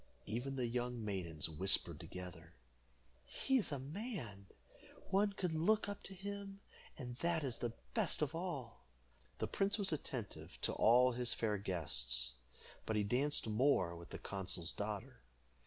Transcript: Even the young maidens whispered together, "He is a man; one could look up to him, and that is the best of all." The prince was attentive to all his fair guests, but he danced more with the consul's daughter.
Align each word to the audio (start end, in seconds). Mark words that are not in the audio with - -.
Even 0.25 0.55
the 0.55 0.65
young 0.65 1.05
maidens 1.05 1.47
whispered 1.47 1.99
together, 1.99 2.55
"He 3.23 3.57
is 3.57 3.71
a 3.71 3.77
man; 3.77 4.47
one 5.11 5.33
could 5.33 5.53
look 5.53 5.87
up 5.87 6.01
to 6.05 6.15
him, 6.15 6.59
and 6.97 7.17
that 7.17 7.43
is 7.43 7.59
the 7.59 7.73
best 7.93 8.23
of 8.23 8.33
all." 8.33 8.87
The 9.37 9.45
prince 9.47 9.77
was 9.77 9.93
attentive 9.93 10.57
to 10.63 10.73
all 10.73 11.11
his 11.11 11.35
fair 11.35 11.59
guests, 11.59 12.33
but 12.87 12.95
he 12.95 13.03
danced 13.03 13.45
more 13.45 13.95
with 13.95 14.09
the 14.09 14.17
consul's 14.17 14.71
daughter. 14.71 15.21